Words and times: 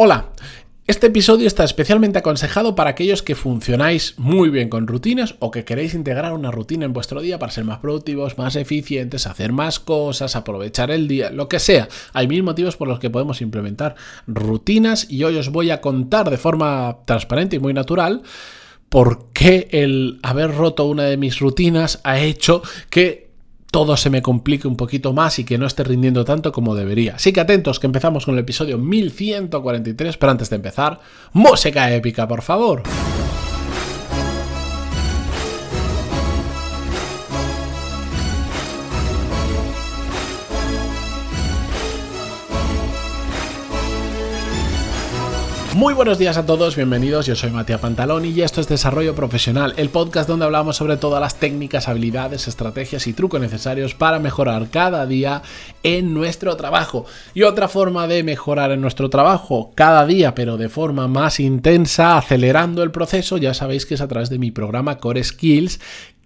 Hola, 0.00 0.28
este 0.86 1.08
episodio 1.08 1.48
está 1.48 1.64
especialmente 1.64 2.20
aconsejado 2.20 2.76
para 2.76 2.90
aquellos 2.90 3.24
que 3.24 3.34
funcionáis 3.34 4.14
muy 4.16 4.48
bien 4.48 4.68
con 4.68 4.86
rutinas 4.86 5.34
o 5.40 5.50
que 5.50 5.64
queréis 5.64 5.92
integrar 5.92 6.34
una 6.34 6.52
rutina 6.52 6.84
en 6.84 6.92
vuestro 6.92 7.20
día 7.20 7.40
para 7.40 7.50
ser 7.50 7.64
más 7.64 7.80
productivos, 7.80 8.38
más 8.38 8.54
eficientes, 8.54 9.26
hacer 9.26 9.50
más 9.50 9.80
cosas, 9.80 10.36
aprovechar 10.36 10.92
el 10.92 11.08
día, 11.08 11.30
lo 11.30 11.48
que 11.48 11.58
sea. 11.58 11.88
Hay 12.12 12.28
mil 12.28 12.44
motivos 12.44 12.76
por 12.76 12.86
los 12.86 13.00
que 13.00 13.10
podemos 13.10 13.40
implementar 13.40 13.96
rutinas 14.28 15.10
y 15.10 15.24
hoy 15.24 15.34
os 15.34 15.48
voy 15.48 15.72
a 15.72 15.80
contar 15.80 16.30
de 16.30 16.38
forma 16.38 16.98
transparente 17.04 17.56
y 17.56 17.58
muy 17.58 17.74
natural 17.74 18.22
por 18.88 19.32
qué 19.32 19.66
el 19.72 20.20
haber 20.22 20.54
roto 20.54 20.84
una 20.84 21.06
de 21.06 21.16
mis 21.16 21.40
rutinas 21.40 22.00
ha 22.04 22.20
hecho 22.20 22.62
que 22.88 23.27
todo 23.70 23.96
se 23.96 24.10
me 24.10 24.22
complique 24.22 24.66
un 24.66 24.76
poquito 24.76 25.12
más 25.12 25.38
y 25.38 25.44
que 25.44 25.58
no 25.58 25.66
esté 25.66 25.84
rindiendo 25.84 26.24
tanto 26.24 26.52
como 26.52 26.74
debería. 26.74 27.16
Así 27.16 27.32
que 27.32 27.40
atentos 27.40 27.78
que 27.78 27.86
empezamos 27.86 28.24
con 28.24 28.34
el 28.34 28.40
episodio 28.40 28.78
1143, 28.78 30.16
pero 30.16 30.32
antes 30.32 30.50
de 30.50 30.56
empezar, 30.56 31.00
música 31.32 31.92
épica, 31.92 32.26
por 32.26 32.42
favor. 32.42 32.82
Muy 45.78 45.94
buenos 45.94 46.18
días 46.18 46.36
a 46.36 46.44
todos, 46.44 46.74
bienvenidos, 46.74 47.26
yo 47.26 47.36
soy 47.36 47.52
Matías 47.52 47.78
Pantaloni 47.78 48.30
y 48.30 48.42
esto 48.42 48.60
es 48.60 48.66
Desarrollo 48.66 49.14
Profesional, 49.14 49.74
el 49.76 49.90
podcast 49.90 50.28
donde 50.28 50.44
hablamos 50.44 50.74
sobre 50.74 50.96
todas 50.96 51.20
las 51.20 51.36
técnicas, 51.36 51.86
habilidades, 51.86 52.48
estrategias 52.48 53.06
y 53.06 53.12
trucos 53.12 53.40
necesarios 53.40 53.94
para 53.94 54.18
mejorar 54.18 54.70
cada 54.70 55.06
día 55.06 55.40
en 55.84 56.14
nuestro 56.14 56.56
trabajo. 56.56 57.06
Y 57.32 57.44
otra 57.44 57.68
forma 57.68 58.08
de 58.08 58.24
mejorar 58.24 58.72
en 58.72 58.80
nuestro 58.80 59.08
trabajo 59.08 59.70
cada 59.76 60.04
día, 60.04 60.34
pero 60.34 60.56
de 60.56 60.68
forma 60.68 61.06
más 61.06 61.38
intensa, 61.38 62.18
acelerando 62.18 62.82
el 62.82 62.90
proceso, 62.90 63.36
ya 63.36 63.54
sabéis 63.54 63.86
que 63.86 63.94
es 63.94 64.00
a 64.00 64.08
través 64.08 64.30
de 64.30 64.40
mi 64.40 64.50
programa 64.50 64.98
Core 64.98 65.22
Skills, 65.22 65.78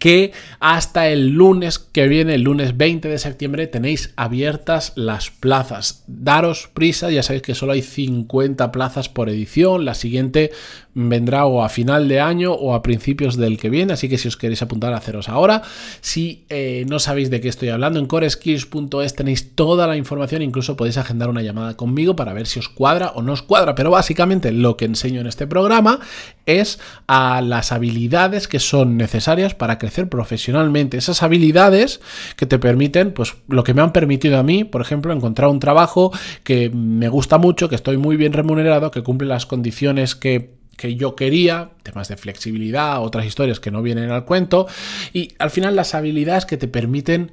que 0.02 0.32
hasta 0.58 1.06
el 1.10 1.28
lunes 1.28 1.78
que 1.78 2.08
viene, 2.08 2.34
el 2.34 2.42
lunes 2.42 2.76
20 2.76 3.06
de 3.06 3.18
septiembre, 3.18 3.68
tenéis 3.68 4.12
abiertas 4.16 4.94
las 4.96 5.30
plazas. 5.30 6.02
Daros 6.08 6.68
prisa, 6.74 7.08
ya 7.12 7.22
sabéis 7.22 7.44
que 7.44 7.54
solo 7.54 7.70
hay 7.70 7.82
50 7.82 8.72
plazas 8.72 9.08
por 9.08 9.28
edición, 9.28 9.84
la 9.84 9.94
siguiente 9.94 10.50
vendrá 10.94 11.46
o 11.46 11.62
a 11.62 11.68
final 11.68 12.08
de 12.08 12.20
año 12.20 12.52
o 12.52 12.74
a 12.74 12.82
principios 12.82 13.36
del 13.36 13.58
que 13.58 13.70
viene, 13.70 13.92
así 13.92 14.08
que 14.08 14.18
si 14.18 14.26
os 14.26 14.36
queréis 14.36 14.60
apuntar, 14.60 14.92
haceros 14.92 15.28
ahora. 15.28 15.62
Si 16.00 16.46
eh, 16.48 16.84
no 16.88 16.98
sabéis 16.98 17.30
de 17.30 17.40
qué 17.40 17.48
estoy 17.48 17.68
hablando, 17.68 18.00
en 18.00 18.06
coreskills.es 18.06 19.14
tenéis 19.14 19.54
toda 19.54 19.86
la 19.86 19.96
información, 19.96 20.42
incluso 20.42 20.76
podéis 20.76 20.98
agendar 20.98 21.30
una 21.30 21.42
llamada 21.42 21.76
conmigo 21.76 22.16
para 22.16 22.32
ver 22.32 22.48
si 22.48 22.58
os 22.58 22.68
cuadra 22.68 23.12
o 23.14 23.22
no 23.22 23.34
os 23.34 23.42
cuadra, 23.42 23.76
pero 23.76 23.92
básicamente 23.92 24.50
lo 24.50 24.76
que 24.76 24.84
enseño 24.84 25.20
en 25.20 25.28
este 25.28 25.46
programa 25.46 26.00
es 26.44 26.80
a 27.06 27.40
las 27.40 27.70
habilidades 27.70 28.48
que 28.48 28.58
son 28.58 28.96
necesarias 28.96 29.54
para 29.54 29.78
crecer 29.78 29.91
profesionalmente. 30.08 30.96
Esas 30.96 31.22
habilidades 31.22 32.00
que 32.36 32.46
te 32.46 32.58
permiten, 32.58 33.12
pues 33.12 33.34
lo 33.48 33.64
que 33.64 33.74
me 33.74 33.82
han 33.82 33.92
permitido 33.92 34.38
a 34.38 34.42
mí, 34.42 34.64
por 34.64 34.80
ejemplo, 34.80 35.12
encontrar 35.12 35.50
un 35.50 35.60
trabajo 35.60 36.12
que 36.44 36.70
me 36.70 37.08
gusta 37.08 37.38
mucho, 37.38 37.68
que 37.68 37.74
estoy 37.74 37.96
muy 37.96 38.16
bien 38.16 38.32
remunerado, 38.32 38.90
que 38.90 39.02
cumple 39.02 39.28
las 39.28 39.46
condiciones 39.46 40.14
que 40.14 40.62
que 40.76 40.96
yo 40.96 41.14
quería, 41.14 41.70
temas 41.82 42.08
de 42.08 42.16
flexibilidad, 42.16 43.02
otras 43.02 43.26
historias 43.26 43.60
que 43.60 43.70
no 43.70 43.82
vienen 43.82 44.10
al 44.10 44.24
cuento, 44.24 44.66
y 45.12 45.32
al 45.38 45.50
final 45.50 45.76
las 45.76 45.94
habilidades 45.94 46.46
que 46.46 46.56
te 46.56 46.66
permiten 46.66 47.32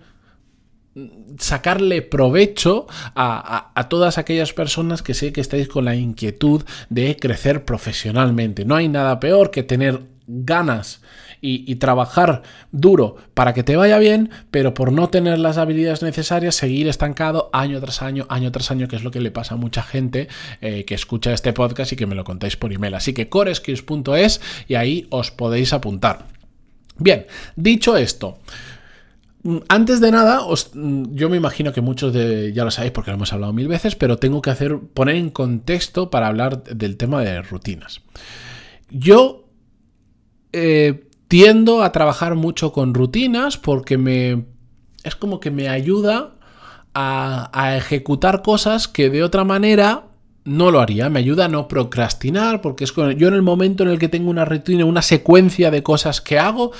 sacarle 1.37 2.01
provecho 2.01 2.87
a, 3.15 3.71
a, 3.73 3.89
todas 3.89 4.17
aquellas 4.17 4.53
personas 4.53 5.01
que 5.01 5.13
sé 5.13 5.31
que 5.31 5.41
estáis 5.41 5.67
con 5.67 5.85
la 5.85 5.95
inquietud 5.95 6.63
de 6.89 7.15
crecer 7.15 7.63
profesionalmente. 7.63 8.65
No 8.65 8.75
hay 8.75 8.87
nada 8.87 9.19
peor 9.19 9.51
que 9.51 9.63
tener 9.63 10.01
ganas 10.27 11.01
y, 11.41 11.75
trabajar 11.75 12.43
duro 12.71 13.15
para 13.33 13.53
que 13.53 13.63
te 13.63 13.77
vaya 13.77 13.97
bien, 13.97 14.29
pero 14.51 14.73
por 14.73 14.91
no 14.91 15.09
tener 15.09 15.39
las 15.39 15.57
habilidades 15.57 16.03
necesarias, 16.03 16.55
seguir 16.55 16.87
estancado 16.87 17.49
año 17.53 17.79
tras 17.79 18.01
año, 18.01 18.25
año 18.29 18.51
tras 18.51 18.71
año, 18.71 18.87
que 18.87 18.95
es 18.95 19.03
lo 19.03 19.11
que 19.11 19.21
le 19.21 19.31
pasa 19.31 19.53
a 19.53 19.57
mucha 19.57 19.81
gente 19.81 20.27
eh, 20.61 20.85
que 20.85 20.95
escucha 20.95 21.33
este 21.33 21.53
podcast 21.53 21.93
y 21.93 21.95
que 21.95 22.05
me 22.05 22.15
lo 22.15 22.23
contáis 22.23 22.57
por 22.57 22.73
email. 22.73 22.95
Así 22.95 23.13
que 23.13 23.29
coreskills.es 23.29 24.41
y 24.67 24.75
ahí 24.75 25.07
os 25.09 25.31
podéis 25.31 25.73
apuntar. 25.73 26.25
Bien, 26.97 27.25
dicho 27.55 27.95
esto, 27.95 28.39
antes 29.69 30.01
de 30.01 30.11
nada, 30.11 30.41
yo 30.73 31.29
me 31.29 31.37
imagino 31.37 31.71
que 31.71 31.79
muchos 31.79 32.13
de 32.13 32.51
ya 32.53 32.65
lo 32.65 32.71
sabéis 32.71 32.91
porque 32.91 33.11
lo 33.11 33.15
hemos 33.15 33.31
hablado 33.31 33.53
mil 33.53 33.69
veces, 33.69 33.95
pero 33.95 34.17
tengo 34.17 34.41
que 34.41 34.49
hacer 34.49 34.79
poner 34.93 35.15
en 35.15 35.29
contexto 35.29 36.09
para 36.09 36.27
hablar 36.27 36.63
del 36.63 36.97
tema 36.97 37.21
de 37.21 37.41
rutinas. 37.41 38.01
Yo 38.89 39.45
eh, 40.51 41.08
tiendo 41.29 41.83
a 41.83 41.93
trabajar 41.93 42.35
mucho 42.35 42.73
con 42.73 42.93
rutinas 42.93 43.57
porque 43.57 43.97
me 43.97 44.45
es 45.03 45.15
como 45.15 45.39
que 45.39 45.51
me 45.51 45.69
ayuda 45.69 46.31
a, 46.93 47.77
ejecutar 47.77 48.41
cosas 48.41 48.89
que 48.89 49.09
de 49.09 49.23
otra 49.23 49.45
manera 49.45 50.07
no 50.43 50.71
lo 50.71 50.81
haría. 50.81 51.09
Me 51.09 51.19
ayuda 51.19 51.45
a 51.45 51.47
no 51.47 51.69
procrastinar 51.69 52.61
porque 52.61 52.83
es 52.83 52.93
yo 52.93 53.27
en 53.27 53.33
el 53.33 53.43
momento 53.43 53.83
en 53.83 53.89
el 53.89 53.99
que 53.99 54.09
tengo 54.09 54.29
una 54.29 54.43
rutina, 54.43 54.83
una 54.83 55.03
secuencia 55.03 55.71
de 55.71 55.83
cosas 55.83 56.19
que 56.19 56.39
hago, 56.39 56.71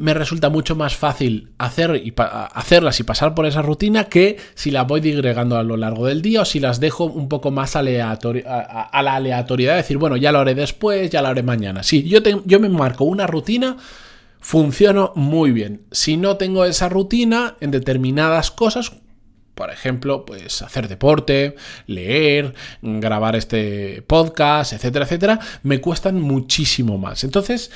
me 0.00 0.14
resulta 0.14 0.48
mucho 0.48 0.74
más 0.76 0.96
fácil 0.96 1.50
hacer 1.58 2.00
y 2.02 2.14
hacerlas 2.16 2.98
y 3.00 3.02
pasar 3.02 3.34
por 3.34 3.44
esa 3.44 3.60
rutina 3.60 4.04
que 4.04 4.38
si 4.54 4.70
las 4.70 4.86
voy 4.86 5.02
digregando 5.02 5.58
a 5.58 5.62
lo 5.62 5.76
largo 5.76 6.06
del 6.06 6.22
día 6.22 6.40
o 6.40 6.44
si 6.46 6.58
las 6.58 6.80
dejo 6.80 7.04
un 7.04 7.28
poco 7.28 7.50
más 7.50 7.76
a, 7.76 7.82
la 7.82 9.14
aleatoriedad, 9.14 9.76
decir, 9.76 9.98
bueno, 9.98 10.16
ya 10.16 10.32
lo 10.32 10.38
haré 10.38 10.54
después, 10.54 11.10
ya 11.10 11.20
lo 11.20 11.28
haré 11.28 11.42
mañana. 11.42 11.82
Sí, 11.82 12.02
yo, 12.04 12.20
yo 12.46 12.60
me 12.60 12.70
marco 12.70 13.04
una 13.04 13.26
rutina, 13.26 13.76
funciono 14.40 15.12
muy 15.16 15.52
bien. 15.52 15.82
Si 15.90 16.16
no 16.16 16.38
tengo 16.38 16.64
esa 16.64 16.88
rutina 16.88 17.56
en 17.60 17.70
determinadas 17.70 18.50
cosas, 18.50 18.92
por 19.60 19.70
ejemplo, 19.70 20.24
pues 20.24 20.62
hacer 20.62 20.88
deporte, 20.88 21.54
leer, 21.86 22.54
grabar 22.80 23.36
este 23.36 24.00
podcast, 24.00 24.72
etcétera, 24.72 25.04
etcétera, 25.04 25.38
me 25.64 25.82
cuestan 25.82 26.18
muchísimo 26.18 26.96
más. 26.96 27.24
Entonces, 27.24 27.70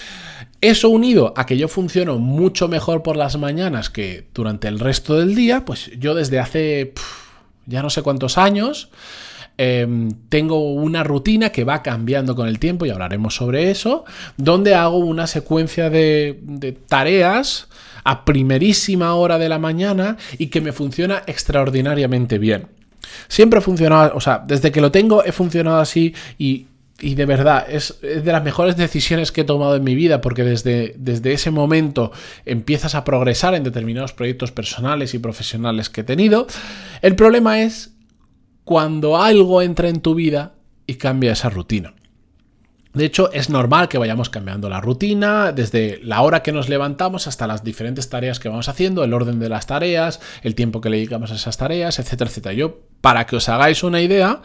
eso 0.63 0.89
unido 0.89 1.35
a 1.37 1.45
que 1.45 1.59
yo 1.59 1.69
funciono 1.69 2.17
mucho 2.17 2.69
mejor 2.69 3.03
por 3.03 3.19
las 3.19 3.37
mañanas 3.37 3.91
que 3.91 4.27
durante 4.33 4.67
el 4.67 4.81
resto 4.81 5.19
del 5.19 5.35
día, 5.35 5.67
pues 5.67 5.91
yo 5.99 6.15
desde 6.15 6.39
hace 6.39 6.95
ya 7.67 7.83
no 7.83 7.91
sé 7.91 8.01
cuántos 8.01 8.39
años, 8.39 8.89
em, 9.59 10.11
tengo 10.31 10.73
una 10.73 11.05
rutina 11.05 11.51
que 11.51 11.65
va 11.65 11.83
cambiando 11.83 12.35
con 12.35 12.49
el 12.49 12.59
tiempo 12.59 12.87
y 12.87 12.91
hablaremos 12.93 13.35
sobre 13.35 13.71
eso, 13.71 14.07
donde 14.39 14.75
hago 14.75 14.97
una 14.97 15.27
secuencia 15.27 15.91
de, 15.91 16.39
de 16.45 16.73
tareas 16.73 17.69
a 18.05 18.25
primerísima 18.25 19.15
hora 19.15 19.39
de 19.39 19.49
la 19.49 19.59
mañana 19.59 20.17
y 20.39 20.49
que 20.49 20.61
me 20.61 20.73
funciona 20.73 21.23
extraordinariamente 21.27 22.39
bien. 22.39 22.69
Siempre 23.29 23.59
ha 23.59 23.63
funcionado, 23.63 24.13
o 24.15 24.21
sea, 24.21 24.43
desde 24.47 24.71
que 24.71 24.81
lo 24.81 24.91
tengo 24.91 25.25
he 25.25 25.33
funcionado 25.33 25.79
así 25.79 26.15
y, 26.39 26.67
de 27.01 27.27
verdad 27.27 27.67
es, 27.69 28.01
de 28.01 28.33
las 28.33 28.45
mejores 28.45 28.77
decisiones 28.77 29.33
que 29.33 29.43
he 29.43 29.45
tomado 29.45 29.77
en 29.77 29.85
mi 29.85 29.95
vida 29.95 30.21
porque 30.21 30.45
desde, 30.45 30.95
desde 30.97 31.33
ese 31.33 31.51
momento 31.51 32.13
empiezas 32.47 32.95
a 32.95 33.05
progresar 33.05 33.55
en 33.55 33.65
determinados 33.65 34.13
proyectos 34.13 34.53
personales 34.53 35.13
y 35.15 35.19
profesionales 35.19 35.91
que 35.91 36.03
he 36.03 36.05
tenido. 36.05 36.47
El 37.03 37.17
problema 37.17 37.61
es 37.61 37.95
cuando 38.65 39.21
algo 39.21 39.61
entra 39.61 39.89
en 39.89 40.01
tu 40.01 40.15
vida 40.15 40.55
y 40.87 40.95
cambia 40.95 41.33
esa 41.33 41.51
rutina. 41.51 41.95
De 42.95 43.05
hecho, 43.05 43.33
es 43.33 43.51
normal 43.51 43.89
que 43.89 43.99
vayamos 43.99 44.31
cambiando 44.31 44.69
la 44.69 44.81
rutina, 44.81 45.51
desde 45.51 45.99
la 46.05 46.23
hora 46.23 46.45
que 46.45 46.53
nos 46.53 46.69
levantamos 46.69 47.27
hasta 47.27 47.49
las 47.49 47.65
diferentes 47.65 48.09
tareas 48.09 48.39
que 48.39 48.49
vamos 48.49 48.69
haciendo, 48.69 49.03
el 49.03 49.13
orden 49.13 49.41
de 49.41 49.49
las 49.49 49.67
tareas, 49.67 50.21
el 50.43 50.55
tiempo 50.55 50.81
que 50.81 50.91
le 50.91 50.99
dedicamos 50.99 51.33
a 51.33 51.35
esas 51.35 51.57
tareas, 51.57 51.99
etcétera, 51.99 52.31
etcétera. 52.31 52.55
Yo, 52.55 52.83
para 53.05 53.27
que 53.27 53.37
os 53.37 53.51
hagáis 53.51 53.83
una 53.83 54.01
idea, 54.01 54.41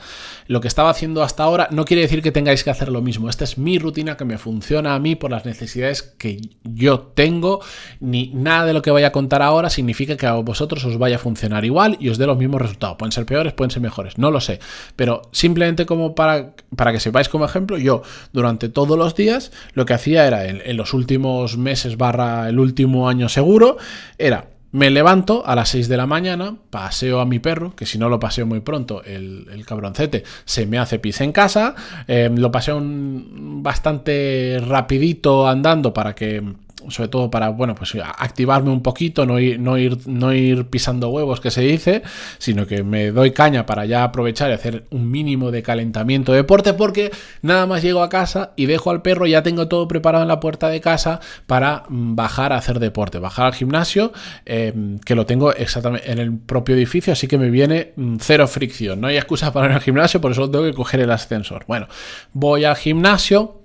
lo 0.47 0.59
que 0.59 0.67
estaba 0.67 0.89
haciendo 0.89 1.23
hasta 1.23 1.43
ahora 1.43 1.69
no 1.71 1.85
quiere 1.85 2.01
decir 2.01 2.21
que 2.21 2.33
tengáis 2.33 2.65
que 2.65 2.69
hacer 2.69 2.89
lo 2.89 3.01
mismo. 3.01 3.29
Esta 3.29 3.45
es 3.45 3.57
mi 3.57 3.79
rutina 3.79 4.17
que 4.17 4.25
me 4.25 4.37
funciona 4.37 4.95
a 4.95 4.99
mí 4.99 5.15
por 5.15 5.31
las 5.31 5.45
necesidades 5.45 6.01
que 6.01 6.41
yo 6.65 6.99
tengo, 6.99 7.61
ni 8.01 8.33
nada 8.33 8.65
de 8.65 8.73
lo 8.73 8.81
que 8.81 8.91
voy 8.91 9.03
a 9.03 9.13
contar 9.13 9.41
ahora 9.43 9.69
significa 9.69 10.17
que 10.17 10.25
a 10.25 10.33
vosotros 10.33 10.83
os 10.83 10.97
vaya 10.97 11.15
a 11.15 11.19
funcionar 11.19 11.63
igual 11.63 11.95
y 12.01 12.09
os 12.09 12.17
dé 12.17 12.25
los 12.25 12.37
mismos 12.37 12.61
resultados. 12.61 12.97
Pueden 12.97 13.13
ser 13.13 13.25
peores, 13.25 13.53
pueden 13.53 13.71
ser 13.71 13.81
mejores, 13.81 14.17
no 14.17 14.29
lo 14.29 14.41
sé. 14.41 14.59
Pero 14.97 15.21
simplemente 15.31 15.85
como 15.85 16.13
para, 16.13 16.51
para 16.75 16.91
que 16.91 16.99
sepáis 16.99 17.29
como 17.29 17.45
ejemplo, 17.45 17.77
yo 17.77 18.01
durante 18.33 18.67
todos 18.67 18.97
los 18.97 19.15
días, 19.15 19.53
lo 19.71 19.85
que 19.85 19.93
hacía 19.93 20.27
era 20.27 20.45
en, 20.45 20.75
los 20.75 20.93
últimos 20.93 21.57
meses 21.57 21.95
barra 21.95 22.49
el 22.49 22.59
último 22.59 23.07
año 23.07 23.29
seguro, 23.29 23.77
era 24.17 24.58
me 24.71 24.89
levanto 24.89 25.45
a 25.45 25.55
las 25.55 25.69
6 25.69 25.87
de 25.87 25.97
la 25.97 26.05
mañana, 26.05 26.55
paseo 26.69 27.19
a 27.19 27.25
mi 27.25 27.39
perro, 27.39 27.75
que 27.75 27.85
si 27.85 27.97
no 27.97 28.09
lo 28.09 28.19
paseo 28.19 28.45
muy 28.45 28.59
pronto, 28.59 29.03
el, 29.03 29.63
cabroncete 29.65 30.23
se 30.45 30.65
me 30.65 30.77
hace 30.77 30.99
pis 30.99 31.21
en 31.21 31.31
casa, 31.31 31.75
em, 32.07 32.35
lo 32.37 32.51
paseo 32.51 32.79
bastante 32.81 34.61
rapidito 34.65 35.47
andando 35.47 35.93
para 35.93 36.13
que 36.13 36.43
sobre 36.87 37.09
todo 37.09 37.29
para, 37.29 37.49
bueno, 37.49 37.75
pues 37.75 37.95
activarme 37.95 38.69
un 38.69 38.81
poquito, 38.81 39.25
no 39.25 39.39
ir, 39.39 39.59
no 39.59 39.77
ir, 39.77 40.07
no 40.07 40.33
ir 40.33 40.65
pisando 40.67 41.09
huevos, 41.09 41.39
que 41.39 41.51
se 41.51 41.61
dice, 41.61 42.03
sino 42.37 42.65
que 42.65 42.83
me 42.83 43.11
doy 43.11 43.31
caña 43.31 43.65
para 43.65 43.85
ya 43.85 44.03
aprovechar 44.03 44.49
y 44.49 44.53
hacer 44.53 44.85
un 44.91 45.09
mínimo 45.11 45.51
de 45.51 45.63
calentamiento 45.63 46.31
de 46.31 46.39
deporte, 46.39 46.73
porque 46.73 47.11
nada 47.41 47.65
más 47.65 47.81
llego 47.81 48.01
a 48.01 48.09
casa 48.09 48.53
y 48.55 48.65
dejo 48.65 48.91
al 48.91 49.01
perro, 49.01 49.25
ya 49.25 49.43
tengo 49.43 49.67
todo 49.67 49.87
preparado 49.87 50.23
en 50.23 50.27
la 50.27 50.39
puerta 50.39 50.69
de 50.69 50.81
casa 50.81 51.19
para 51.47 51.83
mm, 51.89 52.15
bajar 52.15 52.53
a 52.53 52.57
hacer 52.57 52.79
deporte, 52.79 53.19
bajar 53.19 53.47
al 53.47 53.53
gimnasio, 53.53 54.11
em, 54.45 54.99
que 54.99 55.15
lo 55.15 55.25
tengo 55.25 55.53
exactamente 55.53 56.11
en 56.11 56.19
el 56.19 56.37
propio 56.37 56.75
edificio, 56.75 57.13
así 57.13 57.27
que 57.27 57.37
me 57.37 57.49
viene 57.49 57.93
mm, 57.95 58.17
cero 58.19 58.47
fricción, 58.47 59.01
no 59.01 59.07
hay 59.07 59.17
excusa 59.17 59.51
para 59.51 59.67
ir 59.67 59.73
al 59.73 59.81
gimnasio, 59.81 60.21
por 60.21 60.31
eso 60.31 60.49
tengo 60.49 60.65
que 60.65 60.73
coger 60.73 61.01
el 61.01 61.11
ascensor. 61.11 61.65
Bueno, 61.67 61.87
voy 62.33 62.65
al 62.65 62.75
gimnasio, 62.75 63.61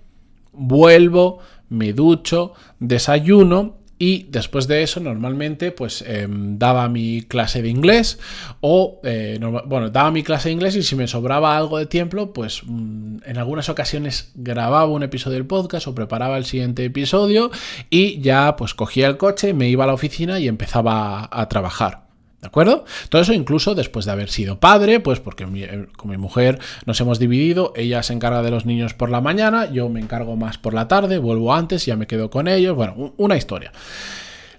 vuelvo, 0.52 1.40
me 1.74 1.92
ducho, 1.92 2.54
desayuno 2.78 3.84
y 3.98 4.26
después 4.30 4.66
de 4.66 4.82
eso 4.82 5.00
normalmente 5.00 5.70
pues 5.70 6.02
em, 6.06 6.58
daba 6.58 6.88
mi 6.88 7.22
clase 7.22 7.62
de 7.62 7.68
inglés 7.68 8.18
o 8.60 9.00
eh, 9.04 9.38
bueno 9.66 9.90
daba 9.90 10.10
mi 10.10 10.22
clase 10.22 10.48
de 10.48 10.54
inglés 10.54 10.74
y 10.76 10.82
si 10.82 10.96
me 10.96 11.06
sobraba 11.06 11.56
algo 11.56 11.78
de 11.78 11.86
tiempo 11.86 12.32
pues 12.32 12.62
mm, 12.64 13.18
en 13.24 13.38
algunas 13.38 13.68
ocasiones 13.68 14.32
grababa 14.34 14.86
un 14.86 15.04
episodio 15.04 15.34
del 15.34 15.46
podcast 15.46 15.86
o 15.86 15.94
preparaba 15.94 16.36
el 16.38 16.44
siguiente 16.44 16.84
episodio 16.84 17.50
y 17.88 18.20
ya 18.20 18.56
pues 18.56 18.74
cogía 18.74 19.06
el 19.06 19.16
coche 19.16 19.54
me 19.54 19.68
iba 19.68 19.84
a 19.84 19.86
la 19.86 19.94
oficina 19.94 20.40
y 20.40 20.48
empezaba 20.48 21.28
a 21.30 21.48
trabajar 21.48 22.03
¿De 22.44 22.48
acuerdo? 22.48 22.84
Todo 23.08 23.22
eso 23.22 23.32
incluso 23.32 23.74
después 23.74 24.04
de 24.04 24.12
haber 24.12 24.28
sido 24.28 24.60
padre, 24.60 25.00
pues 25.00 25.18
porque 25.18 25.44
eh, 25.44 25.86
con 25.96 26.10
mi 26.10 26.18
mujer 26.18 26.58
nos 26.84 27.00
hemos 27.00 27.18
dividido, 27.18 27.72
ella 27.74 28.02
se 28.02 28.12
encarga 28.12 28.42
de 28.42 28.50
los 28.50 28.66
niños 28.66 28.92
por 28.92 29.08
la 29.08 29.22
mañana, 29.22 29.72
yo 29.72 29.88
me 29.88 29.98
encargo 29.98 30.36
más 30.36 30.58
por 30.58 30.74
la 30.74 30.86
tarde, 30.86 31.16
vuelvo 31.16 31.54
antes, 31.54 31.86
ya 31.86 31.96
me 31.96 32.06
quedo 32.06 32.28
con 32.28 32.46
ellos, 32.46 32.76
bueno, 32.76 33.14
una 33.16 33.38
historia. 33.38 33.72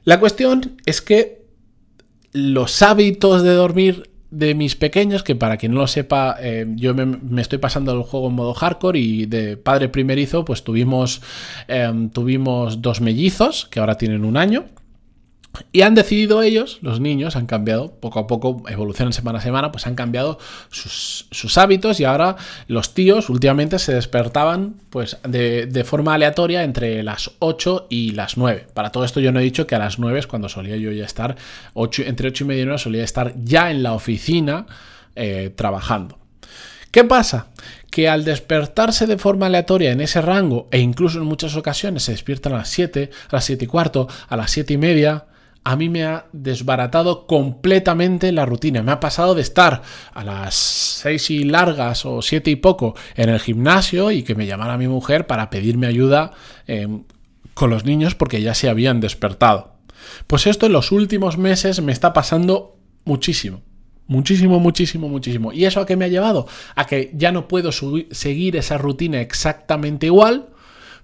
La 0.03 0.19
cuestión 0.19 0.77
es 0.87 0.99
que 1.03 1.45
los 2.33 2.81
hábitos 2.81 3.43
de 3.43 3.53
dormir 3.53 4.09
de 4.31 4.55
mis 4.55 4.75
pequeños, 4.75 5.21
que 5.21 5.35
para 5.35 5.57
quien 5.57 5.75
no 5.75 5.81
lo 5.81 5.87
sepa, 5.87 6.37
eh, 6.39 6.65
yo 6.75 6.95
me, 6.95 7.39
estoy 7.39 7.59
pasando 7.59 7.91
el 7.91 8.01
juego 8.01 8.29
en 8.29 8.33
modo 8.33 8.55
hardcore 8.55 8.97
y 8.97 9.27
de 9.27 9.57
padre 9.57 9.89
primerizo, 9.89 10.43
pues 10.43 10.63
tuvimos, 10.63 11.21
em, 11.67 12.09
tuvimos 12.09 12.81
dos 12.81 12.99
mellizos 12.99 13.67
que 13.69 13.79
ahora 13.79 13.95
tienen 13.99 14.25
un 14.25 14.37
año. 14.37 14.65
Y 15.71 15.81
han 15.81 15.95
decidido 15.95 16.41
ellos, 16.41 16.79
los 16.81 16.99
niños, 16.99 17.35
han 17.35 17.45
cambiado 17.45 17.93
poco 17.99 18.19
a 18.19 18.27
poco, 18.27 18.63
evolucionan 18.67 19.13
semana 19.13 19.39
a 19.39 19.41
semana, 19.41 19.71
pues 19.71 19.87
han 19.87 19.95
cambiado 19.95 20.39
sus, 20.69 21.57
hábitos 21.57 21.99
y 21.99 22.03
ahora 22.03 22.35
los 22.67 22.93
tíos 22.93 23.29
últimamente 23.29 23.79
se 23.79 23.93
despertaban 23.93 24.75
pues 24.89 25.17
de, 25.23 25.83
forma 25.85 26.13
aleatoria 26.13 26.63
entre 26.63 27.03
las 27.03 27.31
8 27.39 27.87
y 27.89 28.11
las 28.11 28.37
9. 28.37 28.67
Para 28.73 28.91
todo 28.91 29.05
esto 29.05 29.19
yo 29.19 29.31
no 29.31 29.39
he 29.39 29.43
dicho 29.43 29.67
que 29.67 29.75
a 29.75 29.79
las 29.79 29.99
9 29.99 30.19
es 30.19 30.27
cuando 30.27 30.49
solía 30.49 30.75
yo 30.77 30.91
ya 30.91 31.05
estar, 31.05 31.35
8, 31.73 32.03
entre 32.07 32.29
8 32.29 32.43
y 32.43 32.47
media 32.47 32.63
y 32.63 32.65
9 32.65 32.79
solía 32.79 33.03
estar 33.03 33.33
ya 33.43 33.71
en 33.71 33.83
la 33.83 33.93
oficina 33.93 34.65
eh, 35.15 35.51
trabajando. 35.55 36.17
¿Qué 36.95 37.03
pasa? 37.03 37.47
Que 37.91 38.07
al 38.07 38.23
despertarse 38.23 39.05
de 39.05 39.17
forma 39.17 39.47
aleatoria 39.47 39.91
en 39.91 39.99
ese 39.99 40.21
rango, 40.21 40.69
e 40.71 40.79
incluso 40.79 41.17
en 41.17 41.25
muchas 41.25 41.57
ocasiones 41.57 42.03
se 42.03 42.13
despiertan 42.13 42.53
a 42.53 42.59
las 42.59 42.69
7, 42.69 43.09
a 43.29 43.35
las 43.35 43.43
7 43.43 43.65
y 43.65 43.67
cuarto, 43.67 44.07
a 44.29 44.37
las 44.37 44.51
7 44.51 44.73
y 44.73 44.77
media, 44.77 45.25
a 45.65 45.75
mí 45.75 45.89
me 45.89 46.05
ha 46.05 46.27
desbaratado 46.31 47.25
completamente 47.25 48.31
la 48.31 48.45
rutina. 48.45 48.83
Me 48.83 48.91
ha 48.91 48.99
pasado 48.99 49.33
de 49.33 49.41
estar 49.41 49.81
a 50.13 50.23
las 50.23 50.53
seis 50.53 51.31
y 51.31 51.43
largas 51.43 52.05
o 52.05 52.21
siete 52.21 52.51
y 52.51 52.55
poco 52.55 52.95
en 53.15 53.29
el 53.29 53.39
gimnasio 53.39 54.11
y 54.11 54.21
que 54.21 54.35
me 54.35 54.45
llamara 54.45 54.77
mi 54.77 54.87
mujer 54.87 55.25
para 55.25 55.49
pedirme 55.49 55.87
ayuda 55.87 56.33
em, 56.67 57.03
con 57.55 57.71
los 57.71 57.83
niños 57.83 58.13
porque 58.13 58.43
ya 58.43 58.53
se 58.53 58.69
habían 58.69 59.01
despertado. 59.01 59.73
Pues 60.27 60.45
esto 60.45 60.67
en 60.67 60.73
los 60.73 60.91
últimos 60.91 61.39
meses 61.39 61.81
me 61.81 61.91
está 61.91 62.13
pasando 62.13 62.77
muchísimo. 63.03 63.63
Muchísimo, 64.05 64.59
muchísimo, 64.59 65.09
muchísimo. 65.09 65.51
¿Y 65.51 65.65
eso 65.65 65.79
a 65.79 65.87
qué 65.87 65.95
me 65.95 66.05
ha 66.05 66.09
llevado? 66.09 66.47
A 66.75 66.85
que 66.85 67.09
ya 67.15 67.31
no 67.31 67.47
puedo 67.47 67.71
seguir 67.71 68.55
esa 68.55 68.77
rutina 68.77 69.19
exactamente 69.19 70.05
igual 70.05 70.49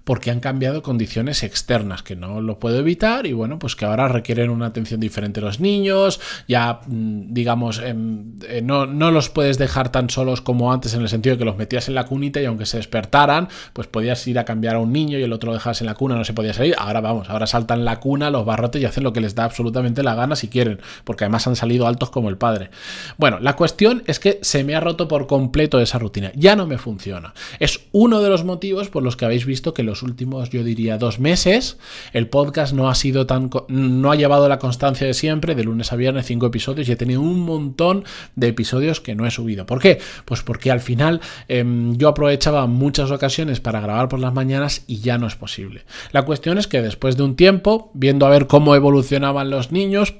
porque 0.04 0.30
han 0.30 0.40
cambiado 0.40 0.82
condiciones 0.82 1.42
externas 1.42 2.02
que 2.02 2.16
no 2.16 2.40
lo 2.40 2.58
puedo 2.58 2.78
evitar 2.78 3.26
y 3.26 3.32
bueno, 3.32 3.58
pues 3.58 3.76
que 3.76 3.84
ahora 3.84 4.08
requieren 4.08 4.50
una 4.50 4.66
atención 4.66 5.00
diferente 5.00 5.40
los 5.40 5.60
niños, 5.60 6.20
ya 6.48 6.80
mm, 6.86 7.32
digamos, 7.32 7.78
em, 7.78 8.34
eh, 8.48 8.62
no, 8.62 8.86
no, 8.86 9.10
los 9.10 9.28
puedes 9.28 9.58
dejar 9.58 9.92
tan 9.92 10.10
solos 10.10 10.40
como 10.40 10.72
antes 10.72 10.94
en 10.94 11.02
el 11.02 11.08
sentido 11.08 11.36
de 11.36 11.38
que 11.38 11.44
los 11.44 11.56
metías 11.56 11.88
en 11.88 11.94
la 11.94 12.04
cunita 12.04 12.40
y 12.40 12.46
aunque 12.46 12.66
se 12.66 12.78
despertaran, 12.78 13.48
pues 13.72 13.86
podías 13.86 14.26
ir 14.26 14.38
a 14.38 14.44
cambiar 14.44 14.76
a 14.76 14.78
un 14.78 14.92
niño 14.92 15.18
y 15.18 15.22
el 15.22 15.32
otro 15.32 15.50
lo 15.50 15.54
dejabas 15.54 15.80
en 15.80 15.86
la 15.86 15.94
cuna, 15.94 16.16
no 16.16 16.24
se 16.24 16.32
podía 16.32 16.54
salir, 16.54 16.74
ahora 16.78 17.00
vamos, 17.00 17.30
ahora 17.30 17.46
saltan 17.46 17.84
la 17.84 18.00
cuna 18.00 18.30
los 18.30 18.44
barrotes 18.44 18.82
y 18.82 18.84
hacen 18.84 19.04
lo 19.04 19.12
que 19.12 19.20
les 19.20 19.34
da 19.34 19.44
absolutamente 19.44 20.02
la 20.02 20.14
gana 20.14 20.36
si 20.36 20.48
quieren, 20.48 20.80
porque 21.04 21.24
además 21.24 21.46
han 21.46 21.56
salido 21.56 21.86
altos 21.86 22.10
como 22.10 22.28
el 22.28 22.38
padre. 22.38 22.70
Bueno, 23.18 23.38
la 23.40 23.54
cuestión 23.56 24.02
es 24.06 24.18
que 24.18 24.38
se 24.42 24.64
me 24.64 24.74
ha 24.74 24.80
roto 24.80 25.08
por 25.08 25.26
completo 25.26 25.80
esa 25.80 25.98
rutina, 25.98 26.32
ya 26.34 26.56
no 26.56 26.66
me 26.66 26.78
funciona. 26.78 27.34
Es 27.60 27.80
uno 27.92 28.20
de 28.20 28.28
los 28.28 28.44
motivos 28.44 28.88
por 28.88 29.02
los 29.02 29.16
que 29.16 29.24
habéis 29.24 29.46
visto 29.46 29.74
que 29.74 29.82
los 29.92 30.02
últimos, 30.02 30.48
yo 30.50 30.64
diría, 30.64 30.96
dos 30.96 31.20
meses, 31.20 31.76
el 32.12 32.28
podcast 32.28 32.72
no 32.72 32.88
ha 32.88 32.94
sido 32.94 33.26
tan. 33.26 33.50
no 33.68 34.10
ha 34.10 34.16
llevado 34.16 34.48
la 34.48 34.58
constancia 34.58 35.06
de 35.06 35.14
siempre, 35.14 35.54
de 35.54 35.64
lunes 35.64 35.92
a 35.92 35.96
viernes, 35.96 36.26
cinco 36.26 36.46
episodios, 36.46 36.88
y 36.88 36.92
he 36.92 36.96
tenido 36.96 37.20
un 37.20 37.40
montón 37.40 38.04
de 38.34 38.48
episodios 38.48 39.00
que 39.00 39.14
no 39.14 39.26
he 39.26 39.30
subido. 39.30 39.66
¿Por 39.66 39.80
qué? 39.80 40.00
Pues 40.24 40.42
porque 40.42 40.70
al 40.70 40.80
final 40.80 41.20
em, 41.48 41.96
yo 41.96 42.08
aprovechaba 42.08 42.66
muchas 42.66 43.10
ocasiones 43.10 43.60
para 43.60 43.80
grabar 43.80 44.08
por 44.08 44.18
las 44.18 44.32
mañanas 44.32 44.84
y 44.86 45.00
ya 45.00 45.18
no 45.18 45.26
es 45.26 45.36
posible. 45.36 45.84
La 46.12 46.22
cuestión 46.22 46.56
es 46.56 46.66
que 46.66 46.80
después 46.80 47.16
de 47.16 47.24
un 47.24 47.36
tiempo, 47.36 47.90
viendo 47.94 48.26
a 48.26 48.30
ver 48.30 48.46
cómo 48.46 48.74
evolucionaban 48.74 49.50
los 49.50 49.72
niños, 49.72 50.14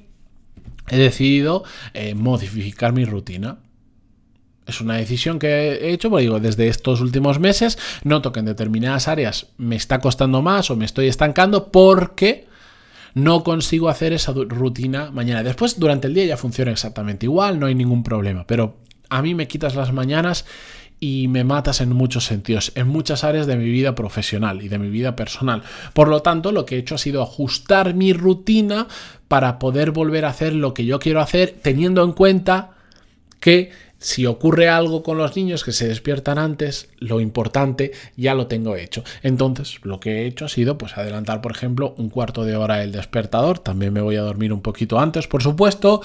he 0.88 0.98
decidido 0.98 1.64
eh, 1.94 2.14
modificar 2.14 2.92
mi 2.92 3.04
rutina. 3.04 3.58
Es 4.66 4.80
una 4.80 4.96
decisión 4.96 5.38
que 5.38 5.48
he 5.48 5.92
hecho, 5.92 6.08
porque 6.08 6.22
digo, 6.22 6.40
desde 6.40 6.68
estos 6.68 7.00
últimos 7.00 7.40
meses 7.40 7.78
noto 8.04 8.32
que 8.32 8.40
en 8.40 8.46
determinadas 8.46 9.08
áreas 9.08 9.48
me 9.58 9.76
está 9.76 9.98
costando 9.98 10.40
más 10.40 10.70
o 10.70 10.76
me 10.76 10.84
estoy 10.84 11.08
estancando 11.08 11.72
porque 11.72 12.46
no 13.14 13.42
consigo 13.42 13.88
hacer 13.88 14.12
esa 14.12 14.32
rutina 14.32 15.10
mañana. 15.10 15.42
Después, 15.42 15.78
durante 15.78 16.06
el 16.06 16.14
día 16.14 16.26
ya 16.26 16.36
funciona 16.36 16.70
exactamente 16.70 17.26
igual, 17.26 17.58
no 17.58 17.66
hay 17.66 17.74
ningún 17.74 18.02
problema, 18.02 18.46
pero 18.46 18.76
a 19.08 19.20
mí 19.20 19.34
me 19.34 19.48
quitas 19.48 19.74
las 19.74 19.92
mañanas 19.92 20.46
y 20.98 21.26
me 21.26 21.42
matas 21.42 21.80
en 21.80 21.92
muchos 21.92 22.26
sentidos, 22.26 22.70
en 22.76 22.86
muchas 22.86 23.24
áreas 23.24 23.48
de 23.48 23.56
mi 23.56 23.68
vida 23.68 23.96
profesional 23.96 24.62
y 24.62 24.68
de 24.68 24.78
mi 24.78 24.88
vida 24.88 25.16
personal. 25.16 25.64
Por 25.94 26.06
lo 26.06 26.22
tanto, 26.22 26.52
lo 26.52 26.64
que 26.64 26.76
he 26.76 26.78
hecho 26.78 26.94
ha 26.94 26.98
sido 26.98 27.22
ajustar 27.22 27.94
mi 27.94 28.12
rutina 28.12 28.86
para 29.26 29.58
poder 29.58 29.90
volver 29.90 30.24
a 30.24 30.28
hacer 30.28 30.54
lo 30.54 30.74
que 30.74 30.84
yo 30.84 31.00
quiero 31.00 31.20
hacer, 31.20 31.58
teniendo 31.60 32.04
en 32.04 32.12
cuenta 32.12 32.70
que 33.40 33.72
si 34.02 34.26
ocurre 34.26 34.68
algo 34.68 35.02
con 35.04 35.16
los 35.16 35.36
niños 35.36 35.62
que 35.62 35.70
se 35.70 35.86
despiertan 35.86 36.36
antes, 36.36 36.88
lo 36.98 37.20
importante 37.20 37.92
ya 38.16 38.34
lo 38.34 38.48
tengo 38.48 38.74
hecho. 38.74 39.04
Entonces, 39.22 39.78
lo 39.84 40.00
que 40.00 40.22
he 40.22 40.26
hecho 40.26 40.46
ha 40.46 40.48
sido 40.48 40.76
pues 40.76 40.98
adelantar, 40.98 41.40
por 41.40 41.52
ejemplo, 41.52 41.94
un 41.96 42.10
cuarto 42.10 42.44
de 42.44 42.56
hora 42.56 42.82
el 42.82 42.90
despertador. 42.90 43.60
También 43.60 43.92
me 43.92 44.00
voy 44.00 44.16
a 44.16 44.22
dormir 44.22 44.52
un 44.52 44.60
poquito 44.60 44.98
antes, 44.98 45.28
por 45.28 45.42
supuesto. 45.42 46.02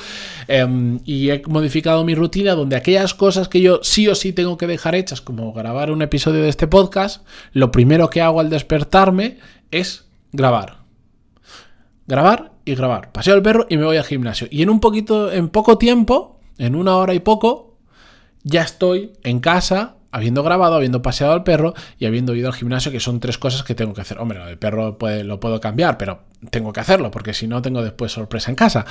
Em, 0.47 0.99
y 1.05 1.31
he 1.31 1.41
modificado 1.47 2.03
mi 2.03 2.13
rutina 2.13 2.53
donde 2.53 2.75
aquellas 2.75 3.15
cosas 3.15 3.49
que 3.49 3.61
yo 3.61 3.79
sí 3.81 4.07
o 4.07 4.13
sí 4.13 4.31
tengo 4.31 4.57
que 4.57 4.67
dejar 4.67 4.93
hechas, 4.93 5.19
como 5.19 5.51
grabar 5.51 5.89
un 5.89 6.03
episodio 6.03 6.43
de 6.43 6.49
este 6.49 6.67
podcast, 6.67 7.25
lo 7.51 7.71
primero 7.71 8.11
que 8.11 8.21
hago 8.21 8.39
al 8.39 8.51
despertarme 8.51 9.39
es 9.71 10.05
grabar. 10.31 10.77
Grabar 12.05 12.51
y 12.63 12.75
grabar. 12.75 13.11
Paseo 13.11 13.35
el 13.35 13.41
perro 13.41 13.65
y 13.69 13.77
me 13.77 13.85
voy 13.85 13.97
al 13.97 14.03
gimnasio. 14.03 14.47
Y 14.51 14.61
en 14.61 14.69
un 14.69 14.79
poquito, 14.79 15.31
en 15.31 15.49
poco 15.49 15.77
tiempo, 15.79 16.39
en 16.57 16.75
una 16.75 16.95
hora 16.95 17.13
y 17.13 17.19
poco, 17.19 17.66
ya 18.47 18.61
estoy 18.61 19.11
en 19.23 19.39
casa 19.39 19.95
habiendo 20.09 20.41
grabado, 20.41 20.75
habiendo 20.75 21.01
paseado 21.01 21.33
al 21.33 21.43
perro 21.43 21.73
y 21.99 22.05
habiendo 22.05 22.33
ido 22.33 22.47
al 22.47 22.53
gimnasio, 22.53 22.91
que 22.91 23.01
son 23.01 23.19
tres 23.19 23.37
cosas 23.37 23.63
que 23.63 23.75
tengo 23.75 23.93
que 23.93 24.01
hacer. 24.01 24.19
Hombre, 24.19 24.41
el 24.49 24.57
perro 24.57 24.97
lo 25.01 25.39
puedo 25.39 25.59
cambiar, 25.59 25.97
pero 25.97 26.23
tengo 26.49 26.71
que 26.71 26.79
hacerlo, 26.79 27.11
porque 27.11 27.33
si 27.33 27.47
no 27.47 27.61
tengo 27.61 27.83
después 27.83 28.13
sorpresa 28.13 28.49
en 28.49 28.55
casa. 28.55 28.85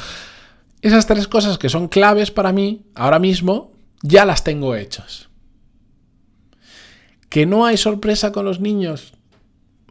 Esas 0.83 1.07
tres 1.07 1.27
cosas 1.27 1.57
que 1.59 1.71
son 1.71 1.89
claves 1.89 2.31
para 2.31 2.53
mí, 2.53 2.85
ahora 2.95 3.19
mismo, 3.19 3.73
ya 4.03 4.27
las 4.27 4.45
tengo 4.45 4.75
hechas. 4.77 5.31
¿Que 7.31 7.47
no 7.47 7.65
hay 7.65 7.79
sorpresa 7.79 8.31
con 8.31 8.45
los 8.45 8.61
niños? 8.61 9.15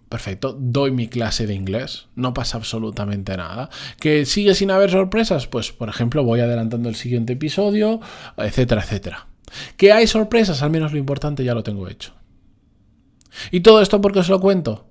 Perfecto, 0.08 0.56
doy 0.58 0.92
mi 0.92 1.08
clase 1.08 1.48
de 1.48 1.56
inglés, 1.56 2.08
no 2.16 2.36
pasa 2.36 2.58
absolutamente 2.58 3.36
nada. 3.36 3.70
¿Que 4.00 4.26
sigue 4.28 4.54
sin 4.54 4.70
haber 4.70 4.92
sorpresas? 4.92 5.48
Pues, 5.48 5.72
por 5.72 5.90
ejemplo, 5.90 6.24
voy 6.24 6.40
adelantando 6.40 6.88
el 6.88 6.96
siguiente 6.96 7.34
episodio, 7.34 8.00
etcétera, 8.38 8.84
etcétera. 8.84 9.28
Que 9.78 9.92
hay 9.92 10.08
sorpresas, 10.08 10.62
al 10.62 10.72
menos 10.72 10.92
lo 10.92 10.98
importante 10.98 11.44
ya 11.44 11.54
lo 11.54 11.64
tengo 11.64 11.88
hecho. 11.88 12.14
¿Y 13.52 13.62
todo 13.62 13.82
esto 13.82 14.02
por 14.02 14.14
qué 14.14 14.20
os 14.20 14.30
lo 14.30 14.40
cuento? 14.40 14.88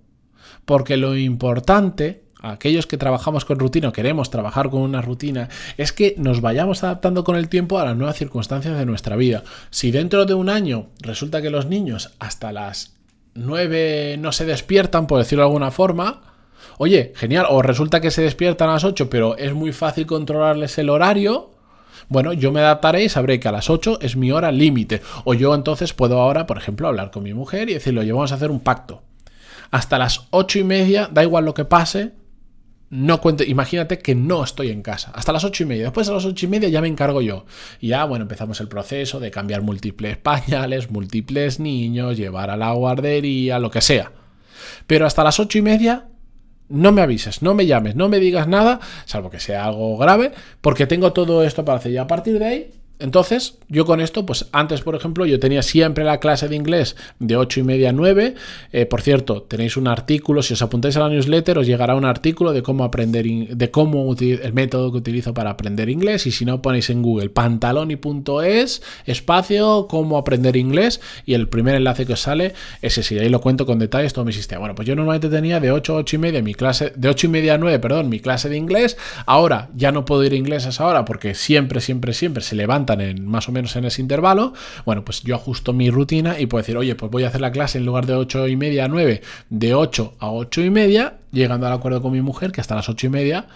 Porque 0.64 0.96
lo 0.96 1.16
importante, 1.16 2.24
aquellos 2.40 2.86
que 2.86 2.98
trabajamos 2.98 3.44
con 3.44 3.58
rutina 3.58 3.88
o 3.88 3.92
queremos 3.92 4.30
trabajar 4.30 4.70
con 4.70 4.82
una 4.82 5.02
rutina, 5.02 5.48
es 5.76 5.92
que 5.92 6.14
nos 6.18 6.40
vayamos 6.40 6.84
adaptando 6.84 7.24
con 7.24 7.36
el 7.36 7.48
tiempo 7.48 7.78
a 7.78 7.84
las 7.84 7.96
nuevas 7.96 8.16
circunstancias 8.16 8.78
de 8.78 8.86
nuestra 8.86 9.16
vida. 9.16 9.44
Si 9.70 9.90
dentro 9.90 10.26
de 10.26 10.34
un 10.34 10.48
año 10.48 10.88
resulta 11.00 11.42
que 11.42 11.50
los 11.50 11.66
niños 11.66 12.14
hasta 12.18 12.52
las 12.52 12.96
9 13.34 14.16
no 14.18 14.32
se 14.32 14.44
despiertan, 14.44 15.06
por 15.06 15.18
decirlo 15.18 15.42
de 15.42 15.48
alguna 15.48 15.70
forma, 15.70 16.34
Oye, 16.78 17.12
genial, 17.14 17.46
o 17.50 17.62
resulta 17.62 18.00
que 18.00 18.10
se 18.10 18.22
despiertan 18.22 18.68
a 18.68 18.74
las 18.74 18.84
8, 18.84 19.08
pero 19.08 19.36
es 19.36 19.54
muy 19.54 19.72
fácil 19.72 20.06
controlarles 20.06 20.76
el 20.78 20.90
horario. 20.90 21.50
Bueno, 22.08 22.32
yo 22.32 22.52
me 22.52 22.60
adaptaré 22.60 23.04
y 23.04 23.08
sabré 23.08 23.40
que 23.40 23.48
a 23.48 23.52
las 23.52 23.70
8 23.70 23.98
es 24.00 24.16
mi 24.16 24.32
hora 24.32 24.52
límite. 24.52 25.02
O 25.24 25.34
yo 25.34 25.54
entonces 25.54 25.92
puedo 25.92 26.20
ahora, 26.20 26.46
por 26.46 26.58
ejemplo, 26.58 26.88
hablar 26.88 27.10
con 27.10 27.22
mi 27.22 27.34
mujer 27.34 27.70
y 27.70 27.74
decirle, 27.74 28.00
oye, 28.00 28.12
vamos 28.12 28.32
a 28.32 28.36
hacer 28.36 28.50
un 28.50 28.60
pacto. 28.60 29.02
Hasta 29.70 29.98
las 29.98 30.26
8 30.30 30.60
y 30.60 30.64
media, 30.64 31.08
da 31.10 31.22
igual 31.22 31.44
lo 31.44 31.54
que 31.54 31.64
pase, 31.64 32.12
no 32.94 33.20
cuente, 33.20 33.44
imagínate 33.44 33.98
que 33.98 34.14
no 34.14 34.44
estoy 34.44 34.70
en 34.70 34.80
casa, 34.80 35.10
hasta 35.16 35.32
las 35.32 35.42
ocho 35.42 35.64
y 35.64 35.66
media. 35.66 35.82
Después 35.84 36.08
a 36.08 36.12
las 36.12 36.24
ocho 36.24 36.46
y 36.46 36.48
media 36.48 36.68
ya 36.68 36.80
me 36.80 36.86
encargo 36.86 37.20
yo. 37.20 37.44
Y 37.80 37.88
ya, 37.88 38.04
bueno, 38.04 38.22
empezamos 38.22 38.60
el 38.60 38.68
proceso 38.68 39.18
de 39.18 39.32
cambiar 39.32 39.62
múltiples 39.62 40.16
pañales, 40.16 40.92
múltiples 40.92 41.58
niños, 41.58 42.16
llevar 42.16 42.50
a 42.50 42.56
la 42.56 42.70
guardería, 42.72 43.58
lo 43.58 43.70
que 43.70 43.80
sea. 43.80 44.12
Pero 44.86 45.06
hasta 45.06 45.24
las 45.24 45.40
ocho 45.40 45.58
y 45.58 45.62
media 45.62 46.06
no 46.68 46.92
me 46.92 47.02
avises, 47.02 47.42
no 47.42 47.54
me 47.54 47.66
llames, 47.66 47.96
no 47.96 48.08
me 48.08 48.20
digas 48.20 48.48
nada, 48.48 48.80
salvo 49.04 49.30
que 49.30 49.40
sea 49.40 49.66
algo 49.66 49.96
grave, 49.96 50.32
porque 50.60 50.86
tengo 50.86 51.12
todo 51.12 51.44
esto 51.44 51.64
para 51.64 51.78
hacer. 51.78 51.92
Y 51.92 51.98
a 51.98 52.06
partir 52.06 52.38
de 52.38 52.44
ahí 52.44 52.70
entonces, 53.00 53.58
yo 53.68 53.84
con 53.84 54.00
esto, 54.00 54.24
pues 54.24 54.46
antes, 54.52 54.82
por 54.82 54.94
ejemplo, 54.94 55.26
yo 55.26 55.40
tenía 55.40 55.62
siempre 55.62 56.04
la 56.04 56.20
clase 56.20 56.48
de 56.48 56.54
inglés 56.54 56.94
de 57.18 57.36
8 57.36 57.60
y 57.60 57.62
media 57.64 57.90
a 57.90 57.92
9. 57.92 58.36
Eh, 58.72 58.86
por 58.86 59.02
cierto, 59.02 59.42
tenéis 59.42 59.76
un 59.76 59.88
artículo, 59.88 60.42
si 60.42 60.54
os 60.54 60.62
apuntáis 60.62 60.96
a 60.96 61.00
la 61.00 61.08
newsletter, 61.08 61.58
os 61.58 61.66
llegará 61.66 61.96
un 61.96 62.04
artículo 62.04 62.52
de 62.52 62.62
cómo 62.62 62.84
aprender, 62.84 63.26
de 63.26 63.70
cómo 63.72 64.14
el 64.20 64.52
método 64.52 64.92
que 64.92 64.98
utilizo 64.98 65.34
para 65.34 65.50
aprender 65.50 65.88
inglés. 65.88 66.26
Y 66.28 66.30
si 66.30 66.44
no, 66.44 66.62
ponéis 66.62 66.88
en 66.88 67.02
Google 67.02 67.30
pantaloni.es, 67.30 68.82
espacio, 69.06 69.88
cómo 69.90 70.16
aprender 70.16 70.56
inglés. 70.56 71.00
Y 71.26 71.34
el 71.34 71.48
primer 71.48 71.74
enlace 71.74 72.06
que 72.06 72.12
os 72.12 72.20
sale 72.20 72.54
es 72.80 72.96
ese. 72.96 73.16
Y 73.16 73.18
ahí 73.18 73.28
lo 73.28 73.40
cuento 73.40 73.66
con 73.66 73.80
detalles 73.80 74.12
todo 74.12 74.24
mi 74.24 74.32
sistema. 74.32 74.60
Bueno, 74.60 74.76
pues 74.76 74.86
yo 74.86 74.94
normalmente 74.94 75.28
tenía 75.28 75.58
de 75.58 75.72
8 75.72 75.94
a 75.94 75.96
8 75.96 76.14
y 76.14 76.18
media 76.20 76.42
mi 76.42 76.54
clase, 76.54 76.92
de 76.94 77.08
8 77.08 77.26
y 77.26 77.30
media 77.30 77.54
a 77.54 77.58
9, 77.58 77.80
perdón, 77.80 78.08
mi 78.08 78.20
clase 78.20 78.48
de 78.48 78.56
inglés. 78.56 78.96
Ahora 79.26 79.70
ya 79.74 79.90
no 79.90 80.04
puedo 80.04 80.22
ir 80.22 80.32
a 80.32 80.36
inglés 80.36 80.64
a 80.66 80.68
esa 80.68 80.86
hora 80.86 81.04
porque 81.04 81.34
siempre, 81.34 81.80
siempre, 81.80 82.14
siempre 82.14 82.44
se 82.44 82.54
levanta 82.54 82.83
en 82.92 83.26
más 83.26 83.48
o 83.48 83.52
menos 83.52 83.74
en 83.76 83.84
ese 83.84 84.00
intervalo, 84.00 84.52
bueno, 84.84 85.04
pues 85.04 85.22
yo 85.22 85.34
ajusto 85.34 85.72
mi 85.72 85.90
rutina 85.90 86.38
y 86.38 86.46
puedo 86.46 86.62
decir, 86.62 86.76
oye, 86.76 86.94
pues 86.94 87.10
voy 87.10 87.24
a 87.24 87.28
hacer 87.28 87.40
la 87.40 87.52
clase 87.52 87.78
en 87.78 87.86
lugar 87.86 88.06
de 88.06 88.14
8 88.14 88.48
y 88.48 88.56
media 88.56 88.84
a 88.84 88.88
9, 88.88 89.22
de 89.50 89.74
8 89.74 90.14
a 90.18 90.30
8 90.30 90.62
y 90.62 90.70
media, 90.70 91.18
llegando 91.32 91.66
al 91.66 91.72
acuerdo 91.72 92.02
con 92.02 92.12
mi 92.12 92.20
mujer 92.20 92.52
que 92.52 92.60
hasta 92.60 92.74
las 92.74 92.88
8 92.88 93.06
y 93.06 93.10
media 93.10 93.46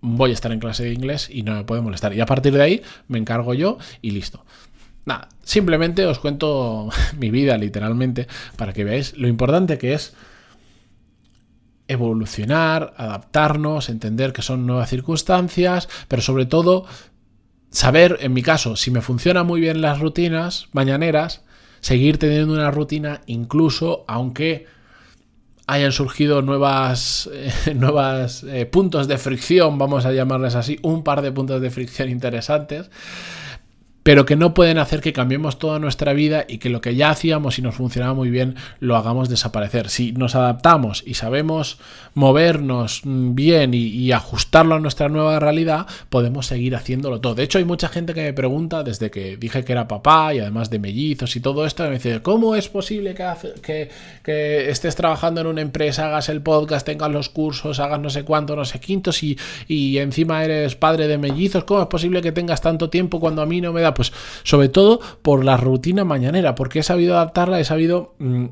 voy 0.00 0.30
a 0.30 0.34
estar 0.34 0.52
en 0.52 0.58
clase 0.58 0.84
de 0.84 0.92
inglés 0.92 1.28
y 1.30 1.42
no 1.42 1.54
me 1.54 1.64
puede 1.64 1.80
molestar. 1.80 2.12
Y 2.12 2.20
a 2.20 2.26
partir 2.26 2.52
de 2.52 2.62
ahí 2.62 2.82
me 3.08 3.18
encargo 3.18 3.54
yo 3.54 3.78
y 4.02 4.10
listo. 4.10 4.44
Nada, 5.04 5.28
simplemente 5.42 6.06
os 6.06 6.18
cuento 6.18 6.88
mi 7.18 7.30
vida 7.30 7.56
literalmente 7.56 8.26
para 8.56 8.72
que 8.72 8.84
veáis 8.84 9.16
lo 9.16 9.28
importante 9.28 9.78
que 9.78 9.94
es 9.94 10.14
evolucionar, 11.88 12.94
adaptarnos, 12.96 13.88
entender 13.88 14.32
que 14.32 14.42
son 14.42 14.66
nuevas 14.66 14.88
circunstancias, 14.88 15.88
pero 16.08 16.22
sobre 16.22 16.46
todo 16.46 16.86
saber, 17.72 18.18
en 18.20 18.32
mi 18.32 18.42
caso, 18.42 18.76
si 18.76 18.90
me 18.90 19.00
funcionan 19.00 19.46
muy 19.46 19.60
bien 19.60 19.80
las 19.80 19.98
rutinas 19.98 20.68
mañaneras, 20.72 21.42
seguir 21.80 22.18
teniendo 22.18 22.54
una 22.54 22.70
rutina 22.70 23.22
incluso 23.26 24.04
aunque 24.06 24.66
hayan 25.66 25.92
surgido 25.92 26.42
nuevas, 26.42 27.28
eh, 27.32 27.74
nuevas 27.74 28.44
eh, 28.44 28.66
puntos 28.66 29.08
de 29.08 29.18
fricción, 29.18 29.78
vamos 29.78 30.06
a 30.06 30.12
llamarles 30.12 30.54
así, 30.54 30.78
un 30.82 31.02
par 31.02 31.22
de 31.22 31.32
puntos 31.32 31.60
de 31.60 31.70
fricción 31.70 32.08
interesantes 32.08 32.90
pero 34.02 34.26
que 34.26 34.36
no 34.36 34.54
pueden 34.54 34.78
hacer 34.78 35.00
que 35.00 35.12
cambiemos 35.12 35.58
toda 35.58 35.78
nuestra 35.78 36.12
vida 36.12 36.44
y 36.48 36.58
que 36.58 36.70
lo 36.70 36.80
que 36.80 36.96
ya 36.96 37.10
hacíamos 37.10 37.58
y 37.58 37.62
nos 37.62 37.76
funcionaba 37.76 38.14
muy 38.14 38.30
bien 38.30 38.56
lo 38.80 38.96
hagamos 38.96 39.28
desaparecer. 39.28 39.88
Si 39.88 40.12
nos 40.12 40.34
adaptamos 40.34 41.02
y 41.06 41.14
sabemos 41.14 41.78
movernos 42.14 43.02
bien 43.04 43.72
y, 43.74 44.12
ajustarlo 44.12 44.74
a 44.74 44.80
nuestra 44.80 45.08
nueva 45.08 45.38
realidad, 45.40 45.86
podemos 46.10 46.46
seguir 46.46 46.76
haciéndolo 46.76 47.20
todo. 47.20 47.34
De 47.34 47.44
hecho, 47.44 47.58
hay 47.58 47.64
mucha 47.64 47.88
gente 47.88 48.12
que 48.12 48.22
me 48.22 48.32
pregunta, 48.34 48.82
desde 48.82 49.10
que 49.10 49.38
dije 49.38 49.64
que 49.64 49.72
era 49.72 49.88
papá 49.88 50.34
y 50.34 50.40
además 50.40 50.68
de 50.68 50.78
mellizos 50.78 51.34
y 51.36 51.40
todo 51.40 51.64
esto, 51.64 51.84
me 51.84 51.92
dice, 51.92 52.20
¿cómo 52.20 52.54
es 52.54 52.68
posible 52.68 53.14
que, 53.14 53.88
que, 54.22 54.70
estés 54.70 54.96
trabajando 54.96 55.40
en 55.40 55.46
una 55.46 55.62
empresa, 55.62 56.06
hagas 56.08 56.28
el 56.28 56.42
podcast, 56.42 56.84
tengas 56.84 57.10
los 57.10 57.30
cursos, 57.30 57.80
hagas 57.80 58.00
no 58.00 58.10
sé 58.10 58.24
cuánto, 58.24 58.54
no 58.54 58.66
sé 58.66 58.80
quintos 58.80 59.22
y, 59.22 59.38
y 59.66 59.96
encima 59.96 60.44
eres 60.44 60.76
padre 60.76 61.08
de 61.08 61.16
mellizos? 61.16 61.64
¿Cómo 61.64 61.80
es 61.80 61.88
posible 61.88 62.20
que 62.20 62.32
tengas 62.32 62.60
tanto 62.60 62.90
tiempo 62.90 63.18
cuando 63.18 63.40
a 63.40 63.46
mí 63.46 63.62
no 63.62 63.72
me 63.72 63.80
da 63.80 63.91
pues 63.94 64.12
sobre 64.42 64.68
todo 64.68 65.00
por 65.22 65.44
la 65.44 65.56
rutina 65.56 66.04
mañanera, 66.04 66.54
porque 66.54 66.80
he 66.80 66.82
sabido 66.82 67.14
adaptarla, 67.14 67.60
he 67.60 67.64
sabido... 67.64 68.14
Mm, 68.18 68.46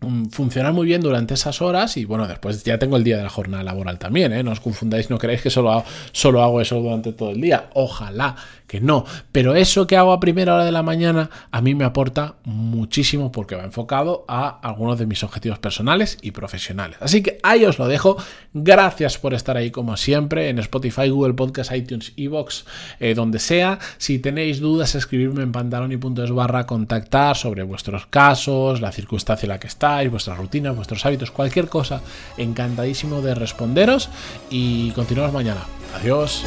mm, 0.00 0.26
funcionar 0.30 0.72
muy 0.72 0.86
bien 0.86 1.00
durante 1.00 1.34
esas 1.34 1.62
horas 1.62 1.96
y 1.96 2.04
bueno, 2.04 2.28
después 2.28 2.62
ya 2.64 2.78
tengo 2.78 2.96
el 2.96 3.04
día 3.04 3.16
de 3.16 3.22
la 3.22 3.30
jornada 3.30 3.62
laboral 3.62 3.98
también, 3.98 4.32
¿eh? 4.32 4.42
no 4.42 4.52
os 4.52 4.60
confundáis, 4.60 5.08
no 5.08 5.18
creéis 5.18 5.42
que 5.42 5.50
solo 5.50 5.82
solo 6.12 6.42
hago 6.42 6.60
eso 6.60 6.80
durante 6.80 7.12
todo 7.12 7.30
el 7.30 7.40
día, 7.40 7.70
ojalá, 7.74 8.36
no. 8.80 9.04
Pero 9.32 9.54
eso 9.54 9.86
que 9.86 9.96
hago 9.96 10.12
a 10.12 10.20
primera 10.20 10.54
hora 10.54 10.64
de 10.64 10.72
la 10.72 10.82
mañana 10.82 11.30
a 11.50 11.60
mí 11.60 11.74
me 11.74 11.84
aporta 11.84 12.36
muchísimo 12.44 13.32
porque 13.32 13.56
va 13.56 13.64
enfocado 13.64 14.24
a 14.28 14.48
algunos 14.48 14.98
de 14.98 15.06
mis 15.06 15.22
objetivos 15.22 15.58
personales 15.58 16.18
y 16.22 16.30
profesionales. 16.30 16.98
Así 17.00 17.22
que 17.22 17.38
ahí 17.42 17.64
os 17.64 17.78
lo 17.78 17.88
dejo. 17.88 18.16
Gracias 18.52 19.18
por 19.18 19.34
estar 19.34 19.56
ahí 19.56 19.70
como 19.70 19.96
siempre 19.96 20.48
en 20.48 20.58
Spotify, 20.58 21.08
Google 21.08 21.34
Podcast, 21.34 21.72
iTunes, 21.72 22.12
Evox, 22.16 22.64
eh, 23.00 23.14
donde 23.14 23.38
sea. 23.38 23.78
Si 23.98 24.18
tenéis 24.18 24.60
dudas, 24.60 24.94
escribirme 24.94 25.42
en 25.42 25.52
pantaloni.es 25.52 26.30
barra 26.30 26.66
contactar 26.66 27.36
sobre 27.36 27.62
vuestros 27.62 28.06
casos, 28.06 28.80
la 28.80 28.92
circunstancia 28.92 29.46
en 29.46 29.50
la 29.50 29.60
que 29.60 29.66
estáis, 29.66 30.10
vuestras 30.10 30.38
rutinas, 30.38 30.76
vuestros 30.76 31.04
hábitos, 31.06 31.30
cualquier 31.30 31.68
cosa. 31.68 32.00
Encantadísimo 32.36 33.20
de 33.20 33.34
responderos 33.34 34.08
y 34.50 34.90
continuamos 34.92 35.32
mañana. 35.32 35.60
Adiós. 35.94 36.44